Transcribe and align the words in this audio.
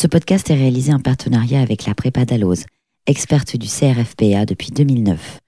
Ce 0.00 0.06
podcast 0.06 0.48
est 0.48 0.54
réalisé 0.54 0.94
en 0.94 0.98
partenariat 0.98 1.60
avec 1.60 1.84
la 1.84 1.94
Prépa 1.94 2.24
Dalloz, 2.24 2.64
experte 3.06 3.58
du 3.58 3.66
CRFPA 3.66 4.46
depuis 4.46 4.70
2009. 4.70 5.40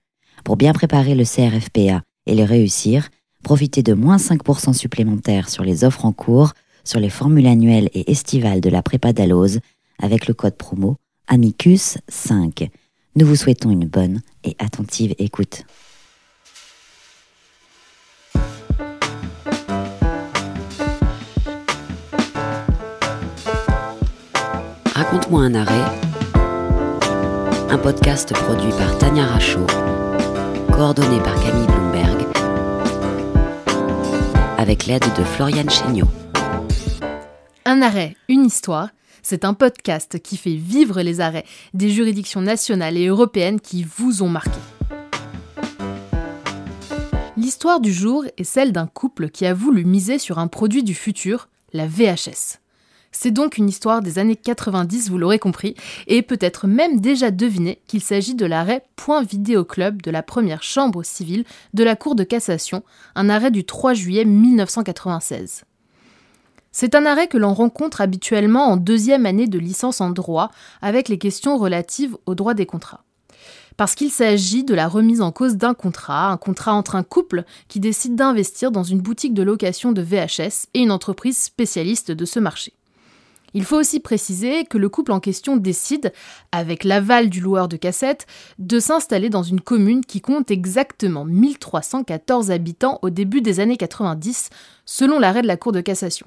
Pour 0.44 0.58
bien 0.58 0.74
préparer 0.74 1.14
le 1.14 1.24
CRFPA 1.24 2.02
et 2.26 2.34
le 2.34 2.44
réussir, 2.44 3.08
profitez 3.42 3.82
de 3.82 3.94
moins 3.94 4.18
5% 4.18 4.74
supplémentaires 4.74 5.48
sur 5.48 5.64
les 5.64 5.84
offres 5.84 6.04
en 6.04 6.12
cours, 6.12 6.52
sur 6.84 7.00
les 7.00 7.08
formules 7.08 7.46
annuelles 7.46 7.88
et 7.94 8.10
estivales 8.10 8.60
de 8.60 8.68
la 8.68 8.82
Prépa 8.82 9.14
Dalloz 9.14 9.58
avec 10.02 10.26
le 10.26 10.34
code 10.34 10.58
promo 10.58 10.98
Amicus5. 11.30 12.68
Nous 13.16 13.26
vous 13.26 13.36
souhaitons 13.36 13.70
une 13.70 13.86
bonne 13.86 14.20
et 14.44 14.54
attentive 14.58 15.14
écoute. 15.18 15.64
Raconte-moi 25.12 25.42
un 25.42 25.54
arrêt. 25.54 25.98
Un 27.68 27.76
podcast 27.76 28.32
produit 28.32 28.70
par 28.70 28.96
Tania 28.96 29.26
Rachaud, 29.26 29.66
coordonné 30.72 31.18
par 31.22 31.34
Camille 31.34 31.66
Bloomberg, 31.66 32.26
avec 34.56 34.86
l'aide 34.86 35.04
de 35.18 35.22
Floriane 35.22 35.68
Chéniaud. 35.68 36.08
Un 37.66 37.82
arrêt, 37.82 38.16
une 38.30 38.46
histoire, 38.46 38.88
c'est 39.22 39.44
un 39.44 39.52
podcast 39.52 40.18
qui 40.18 40.38
fait 40.38 40.54
vivre 40.54 41.02
les 41.02 41.20
arrêts 41.20 41.44
des 41.74 41.90
juridictions 41.90 42.40
nationales 42.40 42.96
et 42.96 43.08
européennes 43.08 43.60
qui 43.60 43.84
vous 43.84 44.22
ont 44.22 44.30
marqué. 44.30 44.60
L'histoire 47.36 47.80
du 47.80 47.92
jour 47.92 48.24
est 48.38 48.44
celle 48.44 48.72
d'un 48.72 48.86
couple 48.86 49.28
qui 49.28 49.44
a 49.44 49.52
voulu 49.52 49.84
miser 49.84 50.18
sur 50.18 50.38
un 50.38 50.48
produit 50.48 50.82
du 50.82 50.94
futur, 50.94 51.50
la 51.74 51.86
VHS. 51.86 52.61
C'est 53.12 53.30
donc 53.30 53.58
une 53.58 53.68
histoire 53.68 54.00
des 54.00 54.18
années 54.18 54.36
90, 54.36 55.10
vous 55.10 55.18
l'aurez 55.18 55.38
compris, 55.38 55.76
et 56.06 56.22
peut-être 56.22 56.66
même 56.66 56.98
déjà 56.98 57.30
deviné 57.30 57.80
qu'il 57.86 58.00
s'agit 58.00 58.34
de 58.34 58.46
l'arrêt 58.46 58.84
Point 58.96 59.22
Vidéo 59.22 59.64
Club 59.64 60.00
de 60.00 60.10
la 60.10 60.22
première 60.22 60.62
chambre 60.62 61.02
civile 61.04 61.44
de 61.74 61.84
la 61.84 61.94
Cour 61.94 62.14
de 62.14 62.24
cassation, 62.24 62.82
un 63.14 63.28
arrêt 63.28 63.50
du 63.50 63.64
3 63.64 63.92
juillet 63.92 64.24
1996. 64.24 65.64
C'est 66.72 66.94
un 66.94 67.04
arrêt 67.04 67.28
que 67.28 67.36
l'on 67.36 67.52
rencontre 67.52 68.00
habituellement 68.00 68.64
en 68.68 68.78
deuxième 68.78 69.26
année 69.26 69.46
de 69.46 69.58
licence 69.58 70.00
en 70.00 70.08
droit 70.08 70.50
avec 70.80 71.10
les 71.10 71.18
questions 71.18 71.58
relatives 71.58 72.16
au 72.24 72.34
droit 72.34 72.54
des 72.54 72.64
contrats. 72.64 73.04
Parce 73.76 73.94
qu'il 73.94 74.10
s'agit 74.10 74.64
de 74.64 74.74
la 74.74 74.88
remise 74.88 75.20
en 75.20 75.32
cause 75.32 75.56
d'un 75.56 75.74
contrat, 75.74 76.30
un 76.30 76.38
contrat 76.38 76.72
entre 76.72 76.96
un 76.96 77.02
couple 77.02 77.44
qui 77.68 77.78
décide 77.78 78.16
d'investir 78.16 78.70
dans 78.70 78.84
une 78.84 79.00
boutique 79.00 79.34
de 79.34 79.42
location 79.42 79.92
de 79.92 80.02
VHS 80.02 80.68
et 80.72 80.80
une 80.80 80.90
entreprise 80.90 81.38
spécialiste 81.38 82.10
de 82.10 82.24
ce 82.24 82.40
marché. 82.40 82.72
Il 83.54 83.64
faut 83.64 83.78
aussi 83.78 84.00
préciser 84.00 84.64
que 84.64 84.78
le 84.78 84.88
couple 84.88 85.12
en 85.12 85.20
question 85.20 85.56
décide, 85.56 86.12
avec 86.52 86.84
l'aval 86.84 87.28
du 87.28 87.40
loueur 87.40 87.68
de 87.68 87.76
cassettes, 87.76 88.26
de 88.58 88.80
s'installer 88.80 89.28
dans 89.28 89.42
une 89.42 89.60
commune 89.60 90.04
qui 90.04 90.20
compte 90.20 90.50
exactement 90.50 91.24
1314 91.24 92.50
habitants 92.50 92.98
au 93.02 93.10
début 93.10 93.42
des 93.42 93.60
années 93.60 93.76
90, 93.76 94.50
selon 94.84 95.18
l'arrêt 95.18 95.42
de 95.42 95.46
la 95.46 95.56
Cour 95.56 95.72
de 95.72 95.80
cassation. 95.80 96.26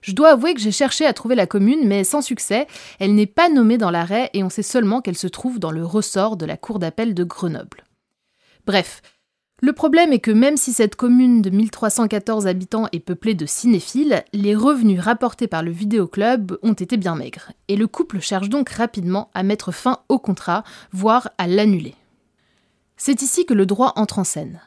Je 0.00 0.12
dois 0.12 0.30
avouer 0.30 0.54
que 0.54 0.60
j'ai 0.60 0.72
cherché 0.72 1.06
à 1.06 1.12
trouver 1.12 1.34
la 1.34 1.46
commune, 1.46 1.86
mais 1.86 2.04
sans 2.04 2.22
succès, 2.22 2.66
elle 3.00 3.14
n'est 3.14 3.26
pas 3.26 3.48
nommée 3.48 3.78
dans 3.78 3.90
l'arrêt 3.90 4.30
et 4.32 4.44
on 4.44 4.50
sait 4.50 4.62
seulement 4.62 5.00
qu'elle 5.00 5.16
se 5.16 5.26
trouve 5.26 5.58
dans 5.58 5.72
le 5.72 5.84
ressort 5.84 6.36
de 6.36 6.46
la 6.46 6.56
Cour 6.56 6.78
d'appel 6.78 7.14
de 7.14 7.24
Grenoble. 7.24 7.84
Bref, 8.66 9.02
le 9.60 9.72
problème 9.72 10.12
est 10.12 10.20
que 10.20 10.30
même 10.30 10.56
si 10.56 10.72
cette 10.72 10.94
commune 10.94 11.42
de 11.42 11.50
1314 11.50 12.46
habitants 12.46 12.86
est 12.92 13.00
peuplée 13.00 13.34
de 13.34 13.44
cinéphiles, 13.44 14.22
les 14.32 14.54
revenus 14.54 15.00
rapportés 15.00 15.48
par 15.48 15.64
le 15.64 15.72
vidéoclub 15.72 16.56
ont 16.62 16.74
été 16.74 16.96
bien 16.96 17.16
maigres, 17.16 17.50
et 17.66 17.74
le 17.74 17.88
couple 17.88 18.20
cherche 18.20 18.48
donc 18.48 18.68
rapidement 18.68 19.30
à 19.34 19.42
mettre 19.42 19.72
fin 19.72 19.98
au 20.08 20.20
contrat, 20.20 20.62
voire 20.92 21.30
à 21.38 21.48
l'annuler. 21.48 21.96
C'est 22.96 23.20
ici 23.20 23.46
que 23.46 23.54
le 23.54 23.66
droit 23.66 23.94
entre 23.96 24.20
en 24.20 24.24
scène. 24.24 24.60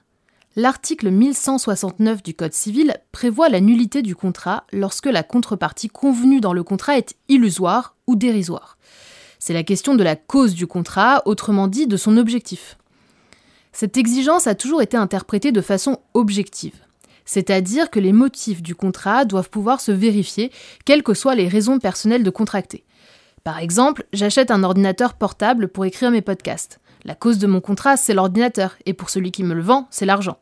L'article 0.58 1.10
1169 1.10 2.22
du 2.22 2.34
Code 2.34 2.52
civil 2.52 2.98
prévoit 3.14 3.48
la 3.48 3.62
nullité 3.62 4.02
du 4.02 4.18
contrat 4.18 4.66
lorsque 4.74 5.06
la 5.06 5.24
contrepartie 5.24 5.88
convenue 5.88 6.42
dans 6.42 6.52
le 6.52 6.64
contrat 6.64 6.98
est 6.98 7.16
illusoire 7.30 7.96
ou 8.08 8.18
dérisoire. 8.18 8.78
C'est 9.40 9.54
la 9.54 9.64
question 9.64 9.96
de 9.96 10.04
la 10.04 10.18
cause 10.18 10.54
du 10.54 10.68
contrat, 10.68 11.22
autrement 11.26 11.70
dit 11.70 11.88
de 11.88 11.96
son 11.96 12.18
objectif. 12.18 12.78
Cette 13.72 13.98
exigence 13.98 14.48
a 14.48 14.56
toujours 14.56 14.82
été 14.82 14.98
interprétée 14.98 15.52
de 15.52 15.62
façon 15.62 16.00
objective, 16.14 16.76
c'est-à-dire 17.26 17.90
que 17.90 18.00
les 18.00 18.12
motifs 18.12 18.62
du 18.62 18.76
contrat 18.76 19.26
doivent 19.26 19.50
pouvoir 19.50 19.80
se 19.80 19.92
vérifier, 19.92 20.52
quelles 20.86 21.04
que 21.04 21.14
soient 21.14 21.36
les 21.36 21.48
raisons 21.48 21.80
personnelles 21.80 22.24
de 22.24 22.30
contracter. 22.30 22.84
Par 23.44 23.58
exemple, 23.60 24.06
j'achète 24.14 24.52
un 24.52 24.64
ordinateur 24.64 25.14
portable 25.14 25.68
pour 25.68 25.86
écrire 25.86 26.12
mes 26.12 26.22
podcasts. 26.22 26.80
La 27.06 27.16
cause 27.16 27.40
de 27.40 27.48
mon 27.48 27.62
contrat, 27.62 27.98
c'est 27.98 28.14
l'ordinateur, 28.14 28.76
et 28.86 28.94
pour 28.94 29.10
celui 29.10 29.32
qui 29.32 29.44
me 29.44 29.56
le 29.56 29.62
vend, 29.62 29.88
c'est 29.90 30.06
l'argent. 30.06 30.38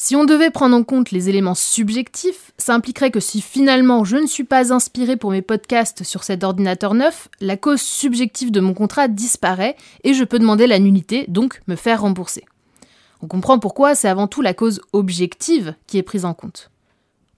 Si 0.00 0.14
on 0.14 0.24
devait 0.24 0.52
prendre 0.52 0.76
en 0.76 0.84
compte 0.84 1.10
les 1.10 1.28
éléments 1.28 1.56
subjectifs, 1.56 2.52
ça 2.56 2.72
impliquerait 2.72 3.10
que 3.10 3.18
si 3.18 3.40
finalement 3.40 4.04
je 4.04 4.16
ne 4.16 4.28
suis 4.28 4.44
pas 4.44 4.72
inspiré 4.72 5.16
pour 5.16 5.32
mes 5.32 5.42
podcasts 5.42 6.04
sur 6.04 6.22
cet 6.22 6.44
ordinateur 6.44 6.94
neuf, 6.94 7.28
la 7.40 7.56
cause 7.56 7.80
subjective 7.80 8.52
de 8.52 8.60
mon 8.60 8.74
contrat 8.74 9.08
disparaît 9.08 9.74
et 10.04 10.14
je 10.14 10.22
peux 10.22 10.38
demander 10.38 10.68
la 10.68 10.78
nullité, 10.78 11.24
donc 11.26 11.60
me 11.66 11.74
faire 11.74 12.02
rembourser. 12.02 12.44
On 13.22 13.26
comprend 13.26 13.58
pourquoi 13.58 13.96
c'est 13.96 14.06
avant 14.06 14.28
tout 14.28 14.40
la 14.40 14.54
cause 14.54 14.80
objective 14.92 15.74
qui 15.88 15.98
est 15.98 16.04
prise 16.04 16.24
en 16.24 16.32
compte. 16.32 16.70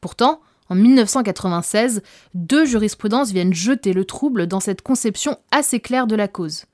Pourtant, 0.03 0.43
en 0.69 0.75
1996, 0.75 2.03
deux 2.35 2.67
jurisprudences 2.67 3.33
viennent 3.33 3.55
jeter 3.55 3.95
le 3.95 4.05
trouble 4.05 4.47
dans 4.47 4.61
cette 4.61 4.83
conception 4.83 5.39
assez 5.51 5.81
claire 5.81 6.07
de 6.07 6.15
la 6.15 6.29
cause. 6.29 6.67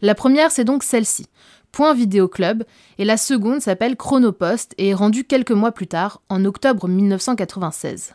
La 0.00 0.14
première, 0.14 0.50
c'est 0.50 0.64
donc 0.64 0.84
celle-ci. 0.84 1.26
Point 1.74 1.92
Vidéo 1.92 2.28
Club, 2.28 2.62
et 2.98 3.04
la 3.04 3.16
seconde 3.16 3.60
s'appelle 3.60 3.96
Chronopost 3.96 4.76
et 4.78 4.90
est 4.90 4.94
rendue 4.94 5.24
quelques 5.24 5.50
mois 5.50 5.72
plus 5.72 5.88
tard, 5.88 6.22
en 6.28 6.44
octobre 6.44 6.86
1996. 6.86 8.14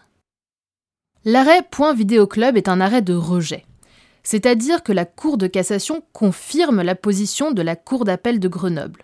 L'arrêt 1.25 1.61
Point 1.69 1.93
Vidéo 1.93 2.25
Club 2.25 2.55
est 2.55 2.69
un 2.69 2.79
arrêt 2.79 3.01
de 3.01 3.13
rejet, 3.13 3.65
c'est-à-dire 4.23 4.81
que 4.81 4.93
la 4.93 5.03
Cour 5.03 5.37
de 5.37 5.45
cassation 5.45 6.01
confirme 6.13 6.81
la 6.81 6.95
position 6.95 7.51
de 7.51 7.61
la 7.61 7.75
Cour 7.75 8.05
d'appel 8.05 8.39
de 8.39 8.47
Grenoble. 8.47 9.03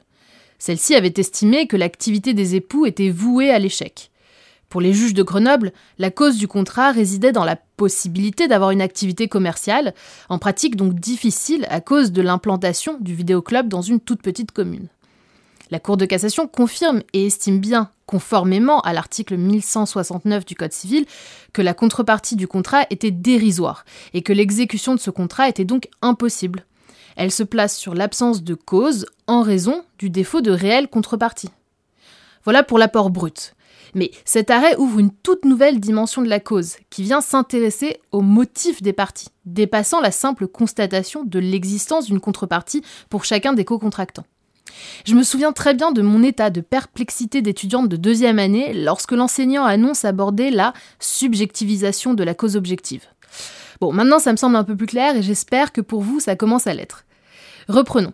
Celle-ci 0.58 0.96
avait 0.96 1.14
estimé 1.18 1.68
que 1.68 1.76
l'activité 1.76 2.34
des 2.34 2.56
époux 2.56 2.86
était 2.86 3.10
vouée 3.10 3.52
à 3.52 3.60
l'échec. 3.60 4.10
Pour 4.76 4.82
les 4.82 4.92
juges 4.92 5.14
de 5.14 5.24
Grenoble, 5.24 5.72
la 6.00 6.12
cause 6.12 6.36
du 6.36 6.50
contrat 6.50 6.92
résidait 6.92 7.32
dans 7.32 7.46
la 7.46 7.56
possibilité 7.56 8.50
d'avoir 8.50 8.72
une 8.72 8.82
activité 8.82 9.30
commerciale, 9.30 9.94
en 10.28 10.38
pratique 10.38 10.76
donc 10.76 10.96
difficile 10.96 11.66
à 11.70 11.80
cause 11.80 12.12
de 12.12 12.22
l'implantation 12.22 12.98
du 13.00 13.16
vidéoclub 13.16 13.70
dans 13.70 13.82
une 13.82 14.02
toute 14.02 14.22
petite 14.22 14.52
commune. 14.52 14.90
La 15.72 15.80
Cour 15.80 15.96
de 15.96 16.04
cassation 16.04 16.46
confirme 16.46 17.04
et 17.14 17.26
estime 17.26 17.60
bien, 17.60 17.90
conformément 18.06 18.82
à 18.82 18.92
l'article 18.92 19.38
1169 19.38 20.46
du 20.46 20.56
Code 20.56 20.74
civil, 20.74 21.06
que 21.54 21.62
la 21.62 21.74
contrepartie 21.74 22.36
du 22.36 22.50
contrat 22.50 22.86
était 22.90 23.12
dérisoire 23.12 23.86
et 24.14 24.24
que 24.24 24.34
l'exécution 24.34 24.94
de 24.94 25.00
ce 25.00 25.10
contrat 25.10 25.48
était 25.48 25.64
donc 25.64 25.88
impossible. 26.02 26.66
Elle 27.16 27.32
se 27.32 27.44
place 27.44 27.78
sur 27.78 27.94
l'absence 27.96 28.44
de 28.44 28.56
cause 28.56 29.06
en 29.28 29.42
raison 29.42 29.86
du 30.00 30.10
défaut 30.10 30.42
de 30.42 30.52
réelle 30.52 30.90
contrepartie. 30.90 31.52
Voilà 32.44 32.62
pour 32.62 32.78
l'apport 32.78 33.10
brut. 33.10 33.56
Mais 33.96 34.12
cet 34.26 34.52
arrêt 34.52 34.76
ouvre 34.76 35.00
une 35.00 35.12
toute 35.12 35.46
nouvelle 35.46 35.80
dimension 35.80 36.22
de 36.22 36.28
la 36.28 36.42
cause, 36.42 36.76
qui 36.90 37.02
vient 37.02 37.22
s'intéresser 37.22 38.02
aux 38.12 38.22
motifs 38.22 38.84
des 38.84 38.94
parties, 38.94 39.30
dépassant 39.46 40.02
la 40.02 40.12
simple 40.12 40.48
constatation 40.48 41.24
de 41.24 41.40
l'existence 41.40 42.06
d'une 42.06 42.20
contrepartie 42.20 42.84
pour 43.10 43.24
chacun 43.24 43.54
des 43.54 43.66
co-contractants. 43.66 44.26
Je 45.06 45.16
me 45.16 45.24
souviens 45.24 45.54
très 45.54 45.74
bien 45.74 45.94
de 45.94 46.02
mon 46.02 46.24
état 46.24 46.50
de 46.50 46.60
perplexité 46.60 47.42
d'étudiante 47.42 47.88
de 47.88 47.96
deuxième 47.96 48.38
année 48.38 48.74
lorsque 48.74 49.14
l'enseignant 49.14 49.64
annonce 49.64 50.04
aborder 50.04 50.52
la 50.52 50.74
subjectivisation 51.00 52.14
de 52.14 52.24
la 52.24 52.34
cause 52.34 52.58
objective. 52.58 53.06
Bon, 53.80 53.94
maintenant 53.94 54.20
ça 54.20 54.34
me 54.34 54.38
semble 54.38 54.58
un 54.58 54.66
peu 54.66 54.76
plus 54.76 54.88
clair 54.88 55.16
et 55.16 55.24
j'espère 55.24 55.72
que 55.72 55.82
pour 55.82 56.02
vous 56.02 56.20
ça 56.20 56.36
commence 56.36 56.68
à 56.68 56.74
l'être. 56.74 57.06
Reprenons. 57.70 58.14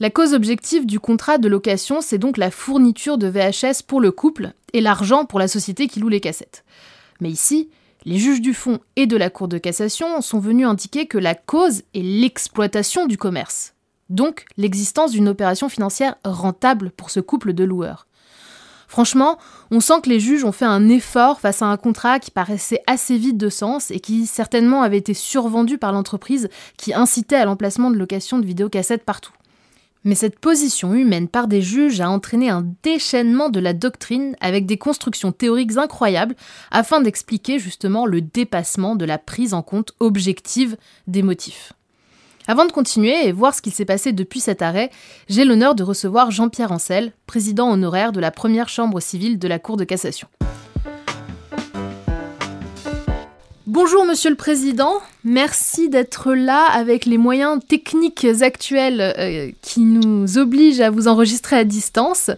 La 0.00 0.10
cause 0.10 0.34
objective 0.34 0.86
du 0.86 0.98
contrat 0.98 1.38
de 1.38 1.48
location, 1.48 2.00
c'est 2.00 2.18
donc 2.18 2.36
la 2.36 2.50
fourniture 2.50 3.16
de 3.16 3.28
VHS 3.28 3.84
pour 3.86 4.00
le 4.00 4.10
couple 4.10 4.52
et 4.74 4.82
l'argent 4.82 5.24
pour 5.24 5.38
la 5.38 5.48
société 5.48 5.86
qui 5.86 6.00
loue 6.00 6.10
les 6.10 6.20
cassettes. 6.20 6.64
Mais 7.20 7.30
ici, 7.30 7.70
les 8.04 8.18
juges 8.18 8.42
du 8.42 8.52
fond 8.52 8.80
et 8.96 9.06
de 9.06 9.16
la 9.16 9.30
Cour 9.30 9.48
de 9.48 9.56
cassation 9.56 10.20
sont 10.20 10.40
venus 10.40 10.66
indiquer 10.66 11.06
que 11.06 11.16
la 11.16 11.34
cause 11.34 11.82
est 11.94 12.02
l'exploitation 12.02 13.06
du 13.06 13.16
commerce, 13.16 13.72
donc 14.10 14.44
l'existence 14.58 15.12
d'une 15.12 15.28
opération 15.28 15.70
financière 15.70 16.16
rentable 16.24 16.90
pour 16.90 17.08
ce 17.08 17.20
couple 17.20 17.54
de 17.54 17.64
loueurs. 17.64 18.06
Franchement, 18.88 19.38
on 19.70 19.80
sent 19.80 20.02
que 20.02 20.10
les 20.10 20.20
juges 20.20 20.44
ont 20.44 20.52
fait 20.52 20.66
un 20.66 20.88
effort 20.88 21.40
face 21.40 21.62
à 21.62 21.66
un 21.66 21.76
contrat 21.76 22.20
qui 22.20 22.30
paraissait 22.30 22.82
assez 22.86 23.16
vide 23.16 23.38
de 23.38 23.48
sens 23.48 23.90
et 23.90 23.98
qui 23.98 24.26
certainement 24.26 24.82
avait 24.82 24.98
été 24.98 25.14
survendu 25.14 25.78
par 25.78 25.90
l'entreprise 25.90 26.48
qui 26.76 26.94
incitait 26.94 27.36
à 27.36 27.44
l'emplacement 27.44 27.90
de 27.90 27.96
location 27.96 28.38
de 28.38 28.46
vidéocassettes 28.46 29.04
partout. 29.04 29.32
Mais 30.04 30.14
cette 30.14 30.38
position 30.38 30.92
humaine 30.92 31.28
par 31.28 31.48
des 31.48 31.62
juges 31.62 32.02
a 32.02 32.10
entraîné 32.10 32.50
un 32.50 32.66
déchaînement 32.82 33.48
de 33.48 33.58
la 33.58 33.72
doctrine 33.72 34.36
avec 34.40 34.66
des 34.66 34.76
constructions 34.76 35.32
théoriques 35.32 35.78
incroyables 35.78 36.36
afin 36.70 37.00
d'expliquer 37.00 37.58
justement 37.58 38.04
le 38.04 38.20
dépassement 38.20 38.96
de 38.96 39.06
la 39.06 39.16
prise 39.16 39.54
en 39.54 39.62
compte 39.62 39.92
objective 40.00 40.76
des 41.06 41.22
motifs. 41.22 41.72
Avant 42.46 42.66
de 42.66 42.72
continuer 42.72 43.26
et 43.26 43.32
voir 43.32 43.54
ce 43.54 43.62
qu'il 43.62 43.72
s'est 43.72 43.86
passé 43.86 44.12
depuis 44.12 44.40
cet 44.40 44.60
arrêt, 44.60 44.90
j'ai 45.30 45.46
l'honneur 45.46 45.74
de 45.74 45.82
recevoir 45.82 46.30
Jean-Pierre 46.30 46.72
Ancel, 46.72 47.12
président 47.26 47.70
honoraire 47.70 48.12
de 48.12 48.20
la 48.20 48.30
première 48.30 48.68
chambre 48.68 49.00
civile 49.00 49.38
de 49.38 49.48
la 49.48 49.58
Cour 49.58 49.78
de 49.78 49.84
cassation. 49.84 50.28
Bonjour 53.74 54.04
Monsieur 54.06 54.30
le 54.30 54.36
Président, 54.36 55.00
merci 55.24 55.88
d'être 55.88 56.32
là 56.32 56.64
avec 56.70 57.06
les 57.06 57.18
moyens 57.18 57.58
techniques 57.66 58.24
actuels 58.40 59.00
euh, 59.18 59.50
qui 59.62 59.80
nous 59.80 60.38
obligent 60.38 60.80
à 60.80 60.90
vous 60.90 61.08
enregistrer 61.08 61.56
à 61.56 61.64
distance. 61.64 62.30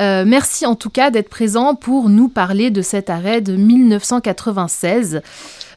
Euh, 0.00 0.24
merci 0.26 0.66
en 0.66 0.74
tout 0.74 0.90
cas 0.90 1.10
d'être 1.10 1.28
présent 1.28 1.76
pour 1.76 2.08
nous 2.08 2.26
parler 2.26 2.72
de 2.72 2.82
cet 2.82 3.10
arrêt 3.10 3.40
de 3.40 3.54
1996. 3.54 5.22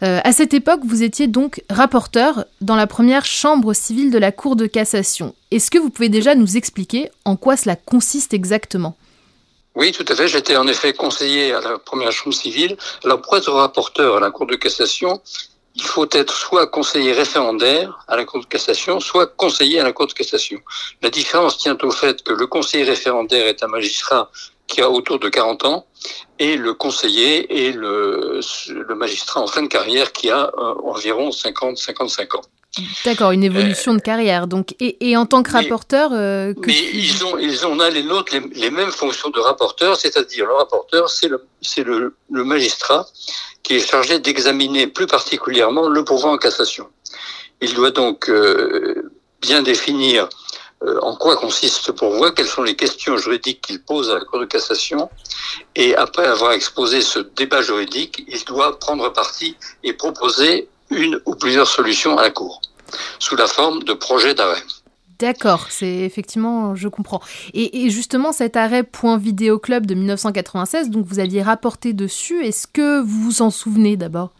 Euh, 0.01 0.19
à 0.23 0.31
cette 0.31 0.55
époque, 0.55 0.81
vous 0.83 1.03
étiez 1.03 1.27
donc 1.27 1.61
rapporteur 1.69 2.45
dans 2.61 2.75
la 2.75 2.87
première 2.87 3.25
chambre 3.25 3.75
civile 3.75 4.09
de 4.09 4.17
la 4.17 4.31
Cour 4.31 4.55
de 4.55 4.65
cassation. 4.65 5.35
Est-ce 5.51 5.69
que 5.69 5.77
vous 5.77 5.91
pouvez 5.91 6.09
déjà 6.09 6.33
nous 6.33 6.57
expliquer 6.57 7.11
en 7.25 7.35
quoi 7.35 7.57
cela 7.57 7.75
consiste 7.75 8.33
exactement? 8.33 8.95
Oui, 9.75 9.91
tout 9.91 10.05
à 10.07 10.15
fait. 10.15 10.27
J'étais 10.27 10.55
en 10.55 10.67
effet 10.67 10.93
conseiller 10.93 11.53
à 11.53 11.59
la 11.59 11.77
première 11.77 12.11
chambre 12.11 12.33
civile. 12.33 12.77
Alors, 13.03 13.21
pour 13.21 13.35
être 13.35 13.51
rapporteur 13.51 14.17
à 14.17 14.19
la 14.19 14.31
Cour 14.31 14.47
de 14.47 14.55
cassation, 14.55 15.21
il 15.75 15.83
faut 15.83 16.07
être 16.11 16.33
soit 16.33 16.67
conseiller 16.67 17.11
référendaire 17.11 17.99
à 18.07 18.15
la 18.15 18.23
Cour 18.23 18.39
de 18.39 18.45
cassation, 18.45 19.01
soit 19.01 19.27
conseiller 19.27 19.81
à 19.81 19.83
la 19.83 19.91
Cour 19.91 20.07
de 20.07 20.13
cassation. 20.13 20.59
La 21.01 21.09
différence 21.09 21.57
tient 21.57 21.77
au 21.81 21.91
fait 21.91 22.23
que 22.23 22.31
le 22.31 22.47
conseiller 22.47 22.85
référendaire 22.85 23.47
est 23.47 23.63
un 23.63 23.67
magistrat 23.67 24.31
qui 24.67 24.81
a 24.81 24.89
autour 24.89 25.19
de 25.19 25.27
40 25.29 25.65
ans 25.65 25.85
et 26.39 26.55
le 26.55 26.73
conseiller 26.73 27.67
est 27.67 27.71
le, 27.73 28.39
magistrat 28.95 29.41
en 29.41 29.47
fin 29.47 29.61
de 29.61 29.67
carrière 29.67 30.11
qui 30.11 30.29
a 30.29 30.51
euh, 30.57 30.73
environ 30.83 31.29
50-55 31.29 32.37
ans. 32.37 32.41
D'accord, 33.05 33.31
une 33.31 33.43
évolution 33.43 33.93
de 33.93 33.99
carrière. 33.99 34.47
Donc, 34.47 34.75
et, 34.79 35.09
et 35.09 35.17
en 35.17 35.25
tant 35.25 35.43
que 35.43 35.51
rapporteur, 35.51 36.11
euh, 36.13 36.53
mais 36.65 36.73
ils 36.93 37.23
ont, 37.23 37.37
ils 37.37 37.65
ont 37.65 37.75
l'un 37.75 37.89
et 37.89 38.01
l'autre 38.01 38.35
les, 38.53 38.69
mêmes 38.69 38.91
fonctions 38.91 39.29
de 39.29 39.39
rapporteur, 39.39 39.95
c'est-à-dire 39.95 40.45
le 40.45 40.53
rapporteur, 40.53 41.09
c'est 41.09 41.27
le, 41.27 41.45
c'est 41.61 41.83
le, 41.83 42.15
le, 42.29 42.43
magistrat 42.43 43.07
qui 43.63 43.75
est 43.75 43.87
chargé 43.87 44.19
d'examiner 44.19 44.87
plus 44.87 45.07
particulièrement 45.07 45.87
le 45.87 46.03
pourvoi 46.03 46.31
en 46.31 46.37
cassation. 46.37 46.87
Il 47.61 47.73
doit 47.73 47.91
donc 47.91 48.29
euh, 48.29 49.11
bien 49.41 49.61
définir 49.61 50.27
euh, 50.83 50.99
en 51.01 51.15
quoi 51.15 51.37
consiste 51.37 51.77
ce 51.85 51.91
pourvoi, 51.91 52.31
quelles 52.31 52.47
sont 52.47 52.63
les 52.63 52.75
questions 52.75 53.17
juridiques 53.17 53.61
qu'il 53.61 53.81
pose 53.81 54.09
à 54.09 54.15
la 54.15 54.25
Cour 54.25 54.39
de 54.39 54.45
cassation, 54.45 55.09
et 55.75 55.95
après 55.95 56.25
avoir 56.25 56.51
exposé 56.51 57.01
ce 57.01 57.19
débat 57.19 57.61
juridique, 57.61 58.25
il 58.27 58.43
doit 58.43 58.77
prendre 58.79 59.11
parti 59.13 59.55
et 59.83 59.93
proposer 59.93 60.67
une 60.89 61.19
ou 61.25 61.35
plusieurs 61.35 61.67
solutions 61.67 62.17
à 62.17 62.23
la 62.23 62.29
Cour, 62.29 62.61
sous 63.19 63.35
la 63.35 63.47
forme 63.47 63.83
de 63.83 63.93
projets 63.93 64.33
d'arrêt. 64.33 64.61
D'accord, 65.19 65.67
c'est 65.69 65.99
effectivement, 65.99 66.75
je 66.75 66.89
comprends. 66.89 67.21
Et, 67.53 67.89
justement, 67.89 68.33
cet 68.33 68.57
arrêt 68.57 68.83
Point 68.83 69.17
Vidéo 69.17 69.59
Club 69.59 69.85
de 69.85 69.95
1996, 69.95 70.89
donc 70.89 71.05
vous 71.05 71.19
aviez 71.19 71.41
rapporté 71.41 71.93
dessus, 71.93 72.45
est-ce 72.45 72.67
que 72.67 73.01
vous 73.01 73.21
vous 73.21 73.41
en 73.41 73.49
souvenez 73.49 73.95
d'abord? 73.95 74.31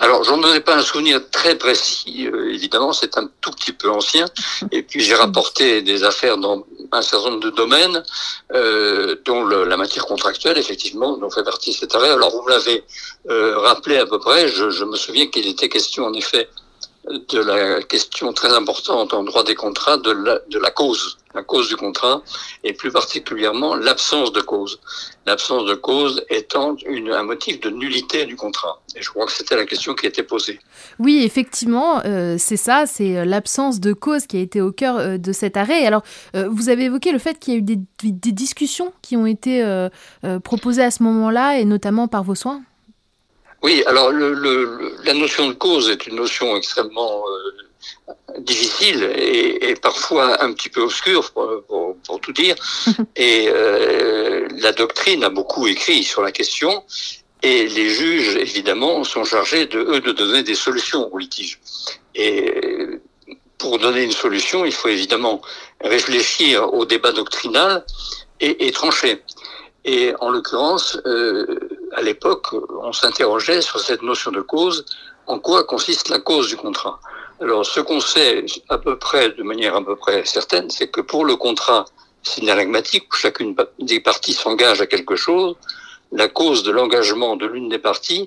Alors, 0.00 0.24
j'en 0.24 0.42
ai 0.52 0.60
pas 0.60 0.76
un 0.76 0.82
souvenir 0.82 1.30
très 1.30 1.56
précis, 1.56 2.26
euh, 2.26 2.52
évidemment, 2.52 2.92
c'est 2.92 3.16
un 3.16 3.28
tout 3.40 3.52
petit 3.52 3.72
peu 3.72 3.90
ancien. 3.90 4.26
Et 4.70 4.82
puis, 4.82 5.00
j'ai 5.00 5.14
rapporté 5.14 5.80
des 5.80 6.04
affaires 6.04 6.36
dans 6.36 6.64
un 6.92 7.02
certain 7.02 7.30
nombre 7.30 7.42
de 7.42 7.50
domaines, 7.50 8.02
euh, 8.52 9.16
dont 9.24 9.44
la 9.44 9.76
matière 9.76 10.06
contractuelle, 10.06 10.58
effectivement, 10.58 11.16
dont 11.16 11.30
fait 11.30 11.44
partie 11.44 11.72
cet 11.72 11.94
arrêt. 11.94 12.10
Alors, 12.10 12.30
vous 12.30 12.42
me 12.42 12.50
l'avez 12.50 12.84
euh, 13.30 13.58
rappelé 13.58 13.96
à 13.96 14.06
peu 14.06 14.18
près. 14.18 14.48
Je 14.48 14.84
me 14.84 14.96
souviens 14.96 15.26
qu'il 15.26 15.46
était 15.46 15.68
question, 15.68 16.04
en 16.04 16.12
effet, 16.12 16.48
de 17.08 17.40
la 17.40 17.82
question 17.82 18.32
très 18.32 18.52
importante 18.54 19.12
en 19.12 19.24
droit 19.24 19.42
des 19.42 19.56
contrats 19.56 19.96
de 19.96 20.12
la, 20.12 20.38
de 20.48 20.58
la 20.58 20.70
cause, 20.70 21.18
la 21.34 21.42
cause 21.42 21.68
du 21.68 21.76
contrat, 21.76 22.22
et 22.62 22.74
plus 22.74 22.92
particulièrement 22.92 23.74
l'absence 23.74 24.32
de 24.32 24.40
cause. 24.40 24.78
L'absence 25.26 25.64
de 25.66 25.74
cause 25.74 26.24
étant 26.30 26.76
une, 26.86 27.10
un 27.10 27.24
motif 27.24 27.58
de 27.60 27.70
nullité 27.70 28.24
du 28.24 28.36
contrat. 28.36 28.80
Et 28.94 29.02
je 29.02 29.10
crois 29.10 29.26
que 29.26 29.32
c'était 29.32 29.56
la 29.56 29.66
question 29.66 29.94
qui 29.94 30.06
était 30.06 30.22
posée. 30.22 30.60
Oui, 31.00 31.24
effectivement, 31.24 32.02
euh, 32.04 32.36
c'est 32.38 32.56
ça, 32.56 32.86
c'est 32.86 33.16
euh, 33.16 33.24
l'absence 33.24 33.80
de 33.80 33.92
cause 33.92 34.26
qui 34.28 34.36
a 34.36 34.40
été 34.40 34.60
au 34.60 34.70
cœur 34.70 34.98
euh, 34.98 35.18
de 35.18 35.32
cet 35.32 35.56
arrêt. 35.56 35.84
Alors, 35.86 36.02
euh, 36.36 36.48
vous 36.48 36.68
avez 36.68 36.84
évoqué 36.84 37.10
le 37.10 37.18
fait 37.18 37.38
qu'il 37.38 37.54
y 37.54 37.56
a 37.56 37.58
eu 37.58 37.62
des, 37.62 37.78
des 38.04 38.32
discussions 38.32 38.92
qui 39.02 39.16
ont 39.16 39.26
été 39.26 39.64
euh, 39.64 39.88
proposées 40.44 40.84
à 40.84 40.92
ce 40.92 41.02
moment-là, 41.02 41.58
et 41.58 41.64
notamment 41.64 42.06
par 42.06 42.22
vos 42.22 42.36
soins? 42.36 42.62
Oui, 43.62 43.82
alors 43.86 44.10
le, 44.10 44.34
le, 44.34 44.96
la 45.04 45.14
notion 45.14 45.48
de 45.48 45.54
cause 45.54 45.88
est 45.88 46.06
une 46.06 46.16
notion 46.16 46.56
extrêmement 46.56 47.22
euh, 47.28 48.38
difficile 48.38 49.04
et, 49.14 49.70
et, 49.70 49.74
parfois 49.76 50.42
un 50.42 50.52
petit 50.52 50.68
peu 50.68 50.82
obscure, 50.82 51.30
pour, 51.32 51.62
pour, 51.68 51.96
pour 51.98 52.20
tout 52.20 52.32
dire. 52.32 52.56
Et 53.16 53.46
euh, 53.48 54.48
la 54.58 54.72
doctrine 54.72 55.22
a 55.24 55.30
beaucoup 55.30 55.66
écrit 55.66 56.02
sur 56.02 56.22
la 56.22 56.32
question. 56.32 56.84
Et 57.42 57.66
les 57.68 57.88
juges, 57.88 58.36
évidemment, 58.36 59.02
sont 59.04 59.24
chargés 59.24 59.66
de 59.66 59.78
eux 59.78 60.00
de 60.00 60.12
donner 60.12 60.42
des 60.42 60.54
solutions 60.54 61.12
aux 61.12 61.18
litiges. 61.18 61.60
Et 62.14 62.52
pour 63.58 63.78
donner 63.78 64.04
une 64.04 64.12
solution, 64.12 64.64
il 64.64 64.72
faut 64.72 64.88
évidemment 64.88 65.40
réfléchir 65.80 66.72
au 66.72 66.84
débat 66.84 67.12
doctrinal 67.12 67.84
et, 68.40 68.66
et 68.66 68.72
trancher. 68.72 69.22
Et 69.84 70.14
en 70.20 70.30
l'occurrence, 70.30 70.98
euh, 71.06 71.58
à 71.94 72.02
l'époque, 72.02 72.46
on 72.82 72.92
s'interrogeait 72.92 73.62
sur 73.62 73.80
cette 73.80 74.02
notion 74.02 74.30
de 74.30 74.40
cause. 74.40 74.84
En 75.26 75.38
quoi 75.38 75.64
consiste 75.64 76.08
la 76.08 76.18
cause 76.18 76.48
du 76.48 76.56
contrat 76.56 77.00
Alors, 77.40 77.64
ce 77.64 77.80
qu'on 77.80 78.00
sait 78.00 78.44
à 78.68 78.78
peu 78.78 78.98
près, 78.98 79.30
de 79.30 79.42
manière 79.42 79.76
à 79.76 79.84
peu 79.84 79.96
près 79.96 80.24
certaine, 80.24 80.70
c'est 80.70 80.88
que 80.88 81.00
pour 81.00 81.24
le 81.24 81.36
contrat 81.36 81.84
synalagmatique, 82.22 83.12
où 83.12 83.16
chacune 83.16 83.54
des 83.78 84.00
parties 84.00 84.32
s'engage 84.32 84.80
à 84.80 84.86
quelque 84.86 85.16
chose, 85.16 85.56
la 86.12 86.28
cause 86.28 86.62
de 86.62 86.70
l'engagement 86.70 87.36
de 87.36 87.46
l'une 87.46 87.68
des 87.68 87.78
parties 87.78 88.26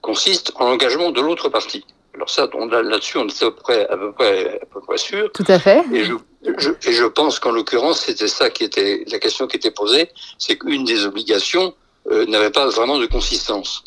consiste 0.00 0.52
en 0.56 0.68
l'engagement 0.68 1.10
de 1.10 1.20
l'autre 1.20 1.48
partie. 1.48 1.84
Alors 2.14 2.28
ça, 2.28 2.46
là-dessus, 2.82 3.18
on 3.18 3.26
est 3.26 3.42
à 3.42 3.50
peu 3.50 3.54
près, 3.54 3.88
à 3.88 3.96
peu 3.96 4.12
près, 4.12 4.60
à 4.60 4.66
peu 4.66 4.80
près 4.80 4.98
sûr. 4.98 5.30
Tout 5.32 5.44
à 5.48 5.58
fait. 5.58 5.82
Et 5.92 6.04
je, 6.04 6.14
je, 6.58 6.70
et 6.86 6.92
je 6.92 7.04
pense 7.04 7.38
qu'en 7.38 7.52
l'occurrence, 7.52 8.00
c'était 8.00 8.28
ça 8.28 8.50
qui 8.50 8.64
était 8.64 9.04
la 9.10 9.18
question 9.18 9.46
qui 9.46 9.56
était 9.56 9.70
posée, 9.70 10.10
c'est 10.38 10.58
qu'une 10.58 10.84
des 10.84 11.06
obligations 11.06 11.74
euh, 12.10 12.26
n'avait 12.26 12.50
pas 12.50 12.66
vraiment 12.66 12.98
de 12.98 13.06
consistance. 13.06 13.84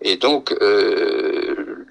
Et 0.00 0.16
donc, 0.16 0.52
euh, 0.62 1.86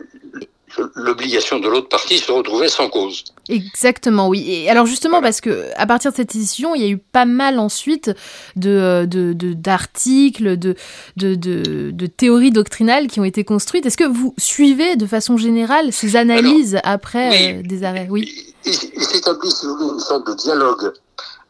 l'obligation 0.95 1.59
de 1.59 1.67
l'autre 1.67 1.89
partie 1.89 2.17
se 2.17 2.31
retrouvait 2.31 2.69
sans 2.69 2.89
cause. 2.89 3.23
Exactement, 3.49 4.27
oui. 4.27 4.45
Et 4.47 4.69
alors 4.69 4.85
justement, 4.85 5.17
voilà. 5.17 5.27
parce 5.27 5.41
que 5.41 5.65
à 5.75 5.85
partir 5.87 6.11
de 6.11 6.15
cette 6.15 6.33
décision, 6.33 6.75
il 6.75 6.81
y 6.81 6.85
a 6.85 6.89
eu 6.89 6.97
pas 6.97 7.25
mal 7.25 7.59
ensuite 7.59 8.11
de 8.55 9.07
d'articles, 9.53 10.57
de, 10.57 10.75
de, 11.15 11.35
de, 11.35 11.91
de, 11.91 12.07
théories 12.07 12.51
doctrinales 12.51 13.07
qui 13.07 13.19
ont 13.19 13.25
été 13.25 13.43
construites. 13.43 13.85
Est-ce 13.85 13.97
que 13.97 14.03
vous 14.03 14.33
suivez 14.37 14.95
de 14.95 15.05
façon 15.05 15.37
générale 15.37 15.91
ces 15.91 16.15
analyses 16.15 16.75
alors, 16.75 16.91
après 16.91 17.29
oui, 17.29 17.59
euh, 17.59 17.61
des 17.67 17.83
arrêts? 17.83 18.07
Oui. 18.09 18.53
Il, 18.65 18.71
il 18.95 19.03
s'établit, 19.03 19.51
si 19.51 19.65
vous 19.65 19.75
voulez, 19.77 19.93
une 19.93 19.99
sorte 19.99 20.27
de 20.27 20.33
dialogue 20.33 20.93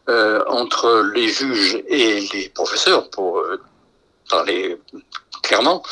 euh, 0.10 0.44
entre 0.48 1.12
les 1.16 1.28
juges 1.28 1.84
et 1.88 2.22
les 2.34 2.50
professeurs, 2.54 3.10
pour 3.10 3.40
euh, 3.40 3.60
clairement. 5.42 5.84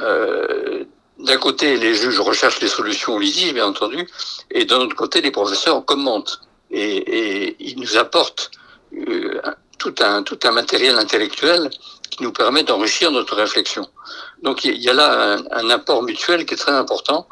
Euh, 0.00 0.84
d'un 1.18 1.36
côté, 1.36 1.76
les 1.76 1.94
juges 1.94 2.20
recherchent 2.20 2.60
les 2.60 2.68
solutions 2.68 3.14
aux 3.14 3.18
litiges, 3.18 3.54
bien 3.54 3.66
entendu, 3.66 4.08
et 4.50 4.64
d'un 4.64 4.78
autre 4.78 4.96
côté, 4.96 5.20
les 5.20 5.30
professeurs 5.30 5.84
commentent 5.84 6.40
et, 6.70 7.56
ils 7.60 7.78
nous 7.78 7.96
apportent 7.96 8.50
euh, 8.96 9.40
tout, 9.78 9.94
un, 10.00 10.50
matériel 10.52 10.96
intellectuel 10.96 11.70
qui 12.10 12.22
nous 12.22 12.32
permet 12.32 12.62
d'enrichir 12.62 13.10
notre 13.10 13.36
réflexion. 13.36 13.88
Donc 14.42 14.64
il 14.64 14.76
y 14.76 14.88
a 14.88 14.94
là 14.94 15.38
un, 15.50 15.70
apport 15.70 16.02
mutuel 16.02 16.44
qui 16.46 16.54
est 16.54 16.56
très 16.56 16.72
important, 16.72 17.28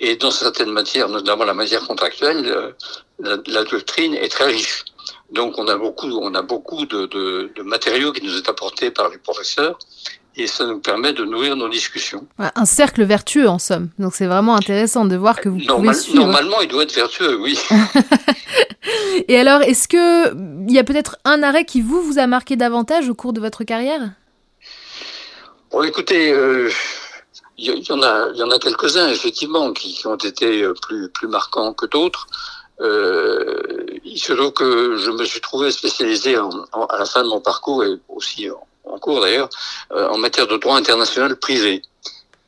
et 0.00 0.16
dans 0.16 0.30
certaines 0.30 0.72
matières, 0.72 1.08
notamment 1.08 1.44
la 1.44 1.54
matière 1.54 1.86
contractuelle, 1.86 2.46
euh, 2.46 3.36
la 3.46 3.64
doctrine 3.64 4.14
est 4.14 4.28
très 4.28 4.46
riche. 4.46 4.84
Donc 5.32 5.58
on 5.58 5.68
a 5.68 5.76
beaucoup, 5.76 6.08
on 6.08 6.34
a 6.34 6.42
beaucoup 6.42 6.86
de, 6.86 7.06
de, 7.06 7.52
de 7.54 7.62
matériaux 7.62 8.12
qui 8.12 8.24
nous 8.24 8.36
est 8.36 8.48
apporté 8.48 8.90
par 8.90 9.08
les 9.10 9.18
professeurs 9.18 9.78
et 10.36 10.46
ça 10.46 10.64
nous 10.66 10.78
permet 10.78 11.12
de 11.12 11.24
nourrir 11.24 11.56
nos 11.56 11.68
discussions. 11.68 12.26
Un 12.38 12.64
cercle 12.64 13.02
vertueux 13.04 13.48
en 13.48 13.58
somme. 13.58 13.90
Donc 13.98 14.14
c'est 14.14 14.26
vraiment 14.26 14.54
intéressant 14.56 15.04
de 15.04 15.16
voir 15.16 15.40
que 15.40 15.48
vous 15.48 15.58
Normal, 15.58 15.94
pouvez 15.94 15.94
suivre. 15.94 16.24
Normalement, 16.24 16.60
il 16.60 16.68
doit 16.68 16.84
être 16.84 16.94
vertueux, 16.94 17.38
oui. 17.40 17.58
et 19.28 19.38
alors, 19.38 19.62
est-ce 19.62 19.88
que 19.88 20.32
il 20.68 20.72
y 20.72 20.78
a 20.78 20.84
peut-être 20.84 21.16
un 21.24 21.42
arrêt 21.42 21.64
qui 21.64 21.80
vous 21.82 22.02
vous 22.02 22.18
a 22.18 22.26
marqué 22.26 22.56
davantage 22.56 23.08
au 23.08 23.14
cours 23.14 23.32
de 23.32 23.40
votre 23.40 23.64
carrière? 23.64 24.10
Bon, 25.72 25.82
écoutez, 25.82 26.32
euh, 26.32 26.70
il 27.58 27.66
y, 27.66 27.92
en 27.92 28.02
a, 28.02 28.28
il 28.32 28.38
y 28.38 28.42
en 28.42 28.50
a 28.50 28.58
quelques-uns 28.58 29.08
effectivement 29.08 29.72
qui, 29.72 29.92
qui 29.94 30.06
ont 30.06 30.16
été 30.16 30.66
plus 30.82 31.08
plus 31.10 31.28
marquants 31.28 31.72
que 31.72 31.86
d'autres. 31.86 32.26
Euh, 32.80 33.60
il 34.10 34.20
se 34.20 34.32
trouve 34.32 34.52
que 34.52 34.96
je 34.96 35.10
me 35.10 35.24
suis 35.24 35.40
trouvé 35.40 35.70
spécialisé 35.70 36.36
en, 36.36 36.50
à 36.86 36.98
la 36.98 37.06
fin 37.06 37.22
de 37.22 37.28
mon 37.28 37.40
parcours 37.40 37.84
et 37.84 37.94
aussi 38.08 38.48
en, 38.84 38.98
cours 38.98 39.20
d'ailleurs 39.20 39.48
euh, 39.92 40.08
en 40.08 40.18
matière 40.18 40.48
de 40.48 40.56
droit 40.56 40.76
international 40.76 41.36
privé. 41.36 41.82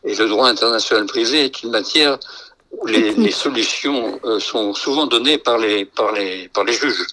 Et 0.05 0.15
le 0.15 0.29
droit 0.29 0.49
international 0.49 1.07
privé 1.07 1.45
est 1.45 1.63
une 1.63 1.71
matière 1.71 2.19
où 2.73 2.87
les, 2.87 3.13
les 3.15 3.31
solutions 3.31 4.19
euh, 4.25 4.41
sont 4.41 4.75
souvent 4.75 5.07
données 5.07 5.39
par 5.39 5.59
les, 5.59 5.85
par 5.85 6.13
les, 6.13 6.49
par 6.49 6.65
les 6.65 6.73
juges. 6.73 7.07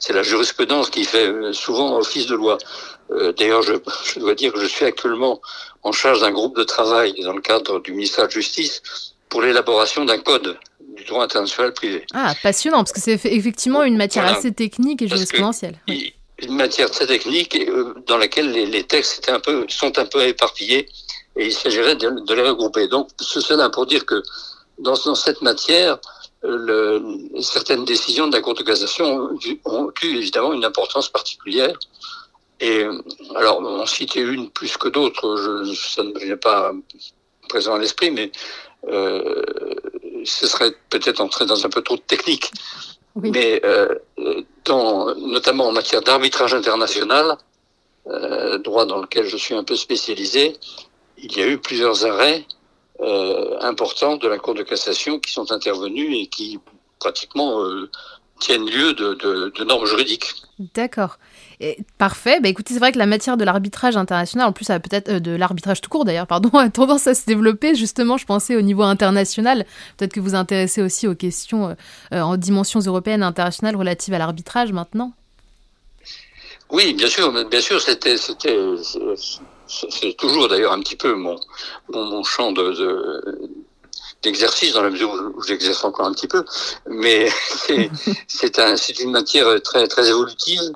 C'est 0.00 0.12
la 0.12 0.24
jurisprudence 0.24 0.90
qui 0.90 1.04
fait 1.04 1.28
euh, 1.28 1.52
souvent 1.52 1.96
office 1.96 2.26
de 2.26 2.34
loi. 2.34 2.58
D'ailleurs, 3.36 3.60
je, 3.60 3.74
je 4.06 4.18
dois 4.18 4.34
dire 4.34 4.50
que 4.50 4.60
je 4.60 4.66
suis 4.66 4.86
actuellement 4.86 5.38
en 5.82 5.92
charge 5.92 6.22
d'un 6.22 6.30
groupe 6.30 6.56
de 6.56 6.64
travail 6.64 7.14
dans 7.22 7.34
le 7.34 7.42
cadre 7.42 7.78
du 7.80 7.92
ministère 7.92 8.24
de 8.24 8.30
la 8.30 8.34
Justice 8.40 8.82
pour 9.28 9.42
l'élaboration 9.42 10.06
d'un 10.06 10.18
code 10.18 10.56
du 11.04 11.10
droit 11.10 11.24
international 11.24 11.72
privé. 11.72 12.04
Ah, 12.14 12.34
passionnant, 12.42 12.78
parce 12.78 12.92
que 12.92 13.00
c'est 13.00 13.20
effectivement 13.24 13.82
une 13.82 13.96
matière 13.96 14.24
assez 14.24 14.52
technique 14.52 15.02
et 15.02 15.08
jurisprudentielle. 15.08 15.78
Une 15.86 16.56
matière 16.56 16.90
très 16.90 17.06
technique 17.06 17.54
euh, 17.56 17.94
dans 18.06 18.16
laquelle 18.16 18.50
les, 18.50 18.82
textes 18.84 19.18
étaient 19.18 19.30
un 19.30 19.40
peu, 19.40 19.66
sont 19.68 19.98
un 19.98 20.04
peu 20.04 20.26
éparpillés 20.26 20.88
et 21.36 21.46
il 21.46 21.52
s'agirait 21.52 21.94
de, 21.94 22.34
les 22.34 22.42
regrouper. 22.42 22.88
Donc, 22.88 23.08
cela 23.20 23.70
pour 23.70 23.86
dire 23.86 24.04
que 24.04 24.22
dans, 24.78 24.94
dans 25.04 25.14
cette 25.14 25.42
matière, 25.42 25.98
le, 26.42 27.00
certaines 27.40 27.84
décisions 27.84 28.26
de 28.26 28.34
la 28.34 28.42
Cour 28.42 28.54
de 28.54 28.62
cassation 28.62 29.30
ont 29.64 29.92
eu 30.02 30.16
évidemment 30.16 30.52
une 30.52 30.64
importance 30.64 31.08
particulière. 31.08 31.78
Et 32.60 32.84
alors, 33.36 33.60
on 33.60 33.86
citait 33.86 34.20
une 34.20 34.50
plus 34.50 34.76
que 34.76 34.88
d'autres, 34.88 35.64
ça 35.74 36.02
ne 36.02 36.12
me 36.12 36.18
vient 36.18 36.36
pas 36.36 36.72
présent 37.48 37.74
à 37.74 37.78
l'esprit, 37.78 38.10
mais 38.10 38.30
euh, 38.88 39.42
ce 40.24 40.46
serait 40.46 40.72
peut-être 40.90 41.20
entrer 41.20 41.46
dans 41.46 41.64
un 41.64 41.68
peu 41.68 41.82
trop 41.82 41.96
de 41.96 42.02
technique. 42.02 42.50
Mais 43.16 43.60
euh, 43.64 43.94
dans, 44.64 45.14
notamment 45.14 45.68
en 45.68 45.72
matière 45.72 46.02
d'arbitrage 46.02 46.52
international, 46.52 47.36
euh, 48.08 48.58
droit 48.58 48.86
dans 48.86 48.98
lequel 48.98 49.26
je 49.26 49.36
suis 49.36 49.54
un 49.54 49.62
peu 49.62 49.76
spécialisé, 49.76 50.56
il 51.18 51.36
y 51.36 51.42
a 51.42 51.46
eu 51.46 51.58
plusieurs 51.58 52.04
arrêts 52.04 52.44
euh, 53.00 53.56
importants 53.60 54.16
de 54.16 54.26
la 54.26 54.38
Cour 54.38 54.54
de 54.54 54.64
cassation 54.64 55.20
qui 55.20 55.32
sont 55.32 55.52
intervenus 55.52 56.10
et 56.18 56.26
qui 56.26 56.58
pratiquement 56.98 57.62
tiennent 58.40 58.68
lieu 58.68 58.94
de, 58.94 59.14
de, 59.14 59.52
de 59.54 59.64
normes 59.64 59.86
juridiques. 59.86 60.34
D'accord 60.58 61.18
parfait. 61.98 62.40
Bah, 62.40 62.48
écoutez, 62.48 62.74
c'est 62.74 62.80
vrai 62.80 62.92
que 62.92 62.98
la 62.98 63.06
matière 63.06 63.36
de 63.36 63.44
l'arbitrage 63.44 63.96
international, 63.96 64.48
en 64.48 64.52
plus, 64.52 64.66
peut-être 64.66 65.08
euh, 65.08 65.20
de 65.20 65.32
l'arbitrage 65.32 65.80
tout 65.80 65.90
court 65.90 66.04
d'ailleurs, 66.04 66.26
pardon, 66.26 66.50
a 66.58 66.68
tendance 66.68 67.06
à 67.06 67.14
se 67.14 67.26
développer. 67.26 67.74
Justement, 67.74 68.16
je 68.16 68.26
pensais 68.26 68.56
au 68.56 68.60
niveau 68.60 68.82
international. 68.82 69.64
Peut-être 69.96 70.12
que 70.12 70.20
vous 70.20 70.34
intéressez 70.34 70.82
aussi 70.82 71.06
aux 71.06 71.14
questions 71.14 71.68
euh, 71.68 71.74
euh, 72.12 72.20
en 72.20 72.36
dimensions 72.36 72.80
européennes 72.80 73.22
internationales 73.22 73.76
relatives 73.76 74.14
à 74.14 74.18
l'arbitrage 74.18 74.72
maintenant. 74.72 75.12
Oui, 76.70 76.94
bien 76.94 77.08
sûr, 77.08 77.30
bien 77.48 77.60
sûr, 77.60 77.80
c'était, 77.80 78.16
c'était, 78.16 78.58
c'est 79.68 80.16
toujours 80.16 80.48
d'ailleurs 80.48 80.72
un 80.72 80.80
petit 80.80 80.96
peu 80.96 81.14
mon, 81.14 81.38
mon, 81.92 82.24
champ 82.24 82.52
de, 82.52 83.22
d'exercice 84.22 84.72
dans 84.72 84.82
la 84.82 84.90
mesure 84.90 85.12
où 85.36 85.42
j'exerce 85.42 85.84
encore 85.84 86.06
un 86.06 86.12
petit 86.12 86.26
peu, 86.26 86.42
mais 86.88 87.28
c'est, 87.66 87.90
c'est, 88.26 88.58
un, 88.58 88.76
c'est 88.76 88.98
une 89.00 89.12
matière 89.12 89.46
très, 89.62 89.86
très 89.86 90.08
évolutive 90.08 90.72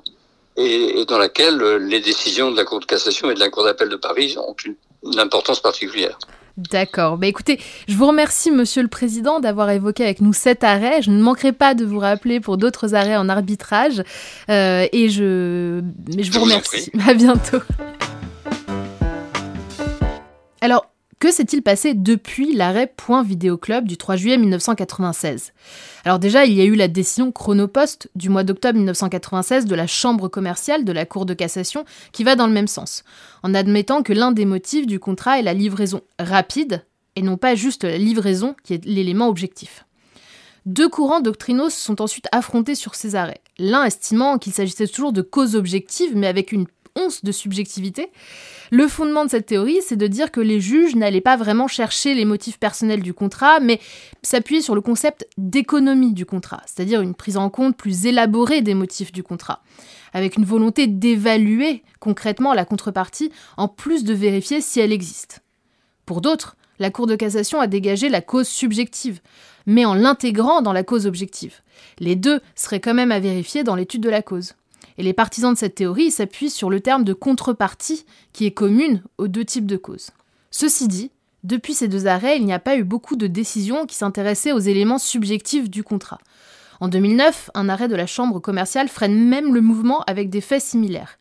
et, 0.57 1.05
dans 1.07 1.17
laquelle 1.17 1.61
euh, 1.61 1.77
les 1.77 1.99
décisions 1.99 2.51
de 2.51 2.57
la 2.57 2.65
Cour 2.65 2.79
de 2.79 2.85
cassation 2.85 3.31
et 3.31 3.33
de 3.33 3.39
la 3.39 3.49
Cour 3.49 3.63
d'appel 3.63 3.89
de 3.89 3.95
Paris 3.95 4.35
ont 4.37 4.55
une, 4.65 4.75
importance 5.19 5.61
particulière. 5.61 6.17
D'accord. 6.57 7.17
Bah 7.17 7.27
écoutez, 7.27 7.57
je 7.87 7.95
vous 7.95 8.07
remercie, 8.07 8.51
Monsieur 8.51 8.81
le 8.81 8.89
Président, 8.89 9.39
d'avoir 9.39 9.69
évoqué 9.69 10.03
avec 10.03 10.19
nous 10.19 10.33
cet 10.33 10.65
arrêt. 10.65 11.01
Je 11.01 11.09
ne 11.09 11.21
manquerai 11.21 11.53
pas 11.53 11.73
de 11.73 11.85
vous 11.85 11.99
rappeler 11.99 12.41
pour 12.41 12.57
d'autres 12.57 12.95
arrêts 12.95 13.15
en 13.15 13.29
arbitrage. 13.29 14.03
Euh, 14.49 14.85
et 14.91 15.07
je, 15.07 15.81
vous 16.31 16.39
remercie. 16.41 16.91
à 17.07 17.13
bientôt. 17.13 17.61
Alors, 20.59 20.85
que 21.19 21.31
s'est-il 21.33 21.61
passé 21.61 21.93
depuis 21.93 22.55
l'arrêt 22.55 22.91
Point 22.95 23.23
Vidéo 23.23 23.57
Club 23.57 23.85
du 23.85 23.97
3 23.97 24.15
juillet 24.15 24.37
1996 24.37 25.51
Alors 26.05 26.17
déjà, 26.17 26.45
il 26.45 26.53
y 26.53 26.61
a 26.61 26.65
eu 26.65 26.75
la 26.75 26.87
décision 26.87 27.33
Chronopost 27.33 28.09
du 28.15 28.29
mois 28.29 28.45
d'octobre 28.45 28.77
1996 28.77 29.65
de 29.65 29.75
la 29.75 29.85
Chambre 29.85 30.29
commerciale 30.29 30.85
de 30.85 30.91
la 30.93 31.05
Cour 31.05 31.25
de 31.25 31.33
cassation 31.33 31.83
qui 32.13 32.23
va 32.23 32.37
dans 32.37 32.47
le 32.47 32.53
même 32.53 32.67
sens, 32.67 33.03
en 33.43 33.53
admettant 33.53 34.01
que 34.01 34.13
l'un 34.13 34.31
des 34.31 34.45
motifs 34.45 34.87
du 34.87 34.99
contrat 34.99 35.39
est 35.39 35.43
la 35.43 35.53
livraison 35.53 36.01
rapide 36.19 36.85
et 37.17 37.21
non 37.21 37.35
pas 37.35 37.53
juste 37.53 37.83
la 37.83 37.97
livraison 37.97 38.55
qui 38.63 38.73
est 38.73 38.85
l'élément 38.85 39.27
objectif. 39.27 39.85
Deux 40.65 40.87
courants 40.87 41.19
doctrinaux 41.19 41.69
se 41.69 41.81
sont 41.81 42.01
ensuite 42.01 42.27
affrontés 42.31 42.75
sur 42.75 42.95
ces 42.95 43.15
arrêts, 43.15 43.41
l'un 43.57 43.83
estimant 43.83 44.37
qu'il 44.37 44.53
s'agissait 44.53 44.87
toujours 44.87 45.11
de 45.11 45.21
causes 45.21 45.57
objectives 45.57 46.15
mais 46.15 46.27
avec 46.27 46.53
une 46.53 46.67
de 47.23 47.31
subjectivité, 47.31 48.09
le 48.71 48.87
fondement 48.87 49.25
de 49.25 49.29
cette 49.29 49.47
théorie, 49.47 49.79
c'est 49.81 49.95
de 49.95 50.07
dire 50.07 50.31
que 50.31 50.39
les 50.39 50.59
juges 50.59 50.95
n'allaient 50.95 51.21
pas 51.21 51.37
vraiment 51.37 51.67
chercher 51.67 52.13
les 52.13 52.25
motifs 52.25 52.59
personnels 52.59 53.01
du 53.01 53.13
contrat, 53.13 53.59
mais 53.59 53.79
s'appuyer 54.21 54.61
sur 54.61 54.75
le 54.75 54.81
concept 54.81 55.27
d'économie 55.37 56.13
du 56.13 56.25
contrat, 56.25 56.61
c'est-à-dire 56.65 57.01
une 57.01 57.15
prise 57.15 57.37
en 57.37 57.49
compte 57.49 57.75
plus 57.75 58.05
élaborée 58.05 58.61
des 58.61 58.73
motifs 58.73 59.11
du 59.11 59.23
contrat, 59.23 59.63
avec 60.13 60.37
une 60.37 60.45
volonté 60.45 60.87
d'évaluer 60.87 61.83
concrètement 61.99 62.53
la 62.53 62.65
contrepartie, 62.65 63.31
en 63.57 63.67
plus 63.67 64.03
de 64.03 64.13
vérifier 64.13 64.61
si 64.61 64.79
elle 64.79 64.93
existe. 64.93 65.41
Pour 66.05 66.21
d'autres, 66.21 66.55
la 66.79 66.91
Cour 66.91 67.07
de 67.07 67.15
cassation 67.15 67.59
a 67.59 67.67
dégagé 67.67 68.07
la 68.09 68.21
cause 68.21 68.47
subjective, 68.47 69.19
mais 69.65 69.85
en 69.85 69.93
l'intégrant 69.93 70.61
dans 70.61 70.73
la 70.73 70.83
cause 70.83 71.05
objective. 71.05 71.61
Les 71.99 72.15
deux 72.15 72.39
seraient 72.55 72.79
quand 72.79 72.93
même 72.93 73.11
à 73.11 73.19
vérifier 73.19 73.63
dans 73.63 73.75
l'étude 73.75 74.01
de 74.01 74.09
la 74.09 74.21
cause. 74.21 74.53
Et 74.99 75.03
les 75.03 75.13
partisans 75.13 75.53
de 75.53 75.57
cette 75.57 75.75
théorie 75.75 76.11
s'appuient 76.11 76.49
sur 76.49 76.69
le 76.69 76.81
terme 76.81 77.05
de 77.05 77.13
contrepartie, 77.13 78.05
qui 78.33 78.45
est 78.45 78.51
commune 78.51 79.01
aux 79.17 79.29
deux 79.29 79.45
types 79.45 79.65
de 79.65 79.77
causes. 79.77 80.09
Ceci 80.51 80.89
dit, 80.89 81.09
depuis 81.45 81.73
ces 81.73 81.87
deux 81.87 82.05
arrêts, 82.05 82.35
il 82.35 82.45
n'y 82.45 82.51
a 82.51 82.59
pas 82.59 82.75
eu 82.75 82.83
beaucoup 82.83 83.15
de 83.15 83.25
décisions 83.25 83.85
qui 83.85 83.95
s'intéressaient 83.95 84.51
aux 84.51 84.59
éléments 84.59 84.97
subjectifs 84.97 85.69
du 85.69 85.83
contrat. 85.83 86.17
En 86.81 86.89
2009, 86.89 87.49
un 87.53 87.69
arrêt 87.69 87.87
de 87.87 87.95
la 87.95 88.07
Chambre 88.07 88.41
commerciale 88.41 88.89
freine 88.89 89.15
même 89.15 89.53
le 89.53 89.61
mouvement 89.61 90.01
avec 90.01 90.29
des 90.29 90.41
faits 90.41 90.63
similaires. 90.63 91.17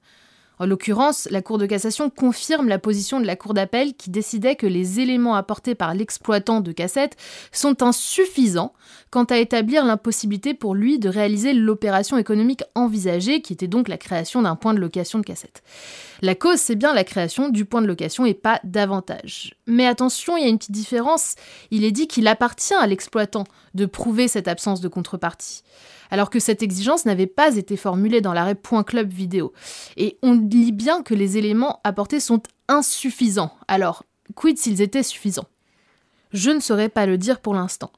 En 0.59 0.67
l'occurrence, 0.67 1.29
la 1.31 1.43
Cour 1.43 1.59
de 1.59 1.67
cassation 1.67 2.11
confirme 2.11 2.69
la 2.69 2.79
position 2.79 3.21
de 3.21 3.27
la 3.27 3.37
Cour 3.37 3.55
d'appel 3.55 3.95
qui 3.95 4.11
décidait 4.11 4.57
que 4.57 4.67
les 4.67 5.01
éléments 5.01 5.37
apportés 5.37 5.75
par 5.75 5.95
l'exploitant 5.95 6.61
de 6.61 6.73
cassette 6.73 7.17
sont 7.53 7.83
insuffisants 7.83 8.73
quant 9.11 9.25
à 9.25 9.39
établir 9.39 9.85
l'impossibilité 9.85 10.55
pour 10.55 10.75
lui 10.75 10.99
de 10.99 11.09
réaliser 11.09 11.53
l'opération 11.53 12.19
économique 12.19 12.63
envisagée, 12.75 13.41
qui 13.41 13.53
était 13.53 13.69
donc 13.69 13.89
la 13.89 13.99
création 13.99 14.43
d'un 14.43 14.57
point 14.57 14.75
de 14.75 14.81
location 14.81 15.19
de 15.19 15.25
cassette. 15.25 15.63
La 16.21 16.35
cause, 16.35 16.59
c'est 16.59 16.77
bien 16.77 16.93
la 16.93 17.05
création 17.05 17.49
du 17.49 17.65
point 17.65 17.81
de 17.81 17.87
location 17.87 18.27
et 18.27 18.35
pas 18.35 18.61
davantage. 18.65 19.55
Mais 19.67 19.87
attention, 19.87 20.37
il 20.37 20.43
y 20.43 20.47
a 20.47 20.49
une 20.49 20.59
petite 20.59 20.73
différence. 20.73 21.37
Il 21.71 21.85
est 21.85 21.93
dit 21.93 22.09
qu'il 22.09 22.27
appartient 22.27 22.75
à 22.75 22.87
l'exploitant 22.87 23.45
de 23.75 23.87
prouver 23.87 24.29
cette 24.29 24.49
absence 24.49 24.81
de 24.81 24.89
contrepartie 24.89 25.63
alors 26.11 26.31
que 26.31 26.41
cette 26.41 26.63
exigence 26.63 27.05
n'avait 27.05 27.27
pas 27.27 27.57
été 27.57 27.77
formulée 27.77 28.21
dans 28.21 28.33
l'arrêt 28.33 28.55
Point 28.55 28.85
Club 28.85 29.13
vidéo. 29.13 29.53
Et 29.97 30.19
on 30.23 30.35
lit 30.35 30.73
bien 30.73 31.03
que 31.03 31.15
les 31.15 31.37
éléments 31.39 31.81
apportés 31.85 32.21
sont 32.21 32.43
insuffisants. 32.69 33.53
Alors, 33.67 34.05
quid 34.35 34.59
s'ils 34.59 34.83
étaient 34.83 35.03
suffisants? 35.03 35.49
Je 36.33 36.51
ne 36.51 36.61
saurais 36.61 36.89
pas 36.89 37.07
le 37.07 37.19
dire 37.19 37.41
pour 37.41 37.55
l'instant. 37.55 37.91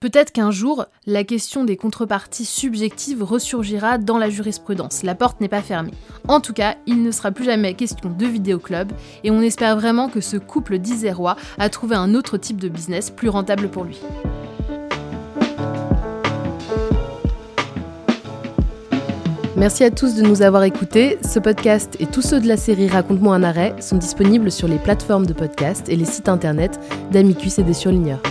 Peut-être 0.00 0.30
qu'un 0.30 0.52
jour, 0.52 0.86
la 1.06 1.24
question 1.24 1.64
des 1.64 1.76
contreparties 1.76 2.44
subjectives 2.44 3.24
ressurgira 3.24 3.98
dans 3.98 4.16
la 4.16 4.30
jurisprudence. 4.30 5.02
La 5.02 5.16
porte 5.16 5.40
n'est 5.40 5.48
pas 5.48 5.60
fermée. 5.60 5.94
En 6.28 6.40
tout 6.40 6.52
cas, 6.52 6.76
il 6.86 7.02
ne 7.02 7.10
sera 7.10 7.32
plus 7.32 7.44
jamais 7.44 7.74
question 7.74 8.08
de 8.08 8.26
vidéoclub 8.26 8.92
et 9.24 9.32
on 9.32 9.40
espère 9.40 9.76
vraiment 9.76 10.08
que 10.08 10.20
ce 10.20 10.36
couple 10.36 10.78
d'Isérois 10.78 11.36
a 11.58 11.68
trouvé 11.68 11.96
un 11.96 12.14
autre 12.14 12.38
type 12.38 12.60
de 12.60 12.68
business 12.68 13.10
plus 13.10 13.28
rentable 13.28 13.68
pour 13.68 13.82
lui. 13.82 13.98
Merci 19.58 19.82
à 19.82 19.90
tous 19.90 20.14
de 20.14 20.22
nous 20.22 20.42
avoir 20.42 20.62
écoutés. 20.62 21.18
Ce 21.28 21.40
podcast 21.40 21.96
et 21.98 22.06
tous 22.06 22.22
ceux 22.22 22.38
de 22.40 22.46
la 22.46 22.56
série 22.56 22.86
Raconte-moi 22.86 23.34
un 23.34 23.42
arrêt 23.42 23.74
sont 23.80 23.96
disponibles 23.96 24.52
sur 24.52 24.68
les 24.68 24.78
plateformes 24.78 25.26
de 25.26 25.32
podcast 25.32 25.88
et 25.88 25.96
les 25.96 26.04
sites 26.04 26.28
internet 26.28 26.78
d'Amicus 27.10 27.58
et 27.58 27.64
des 27.64 27.74
surligneurs. 27.74 28.22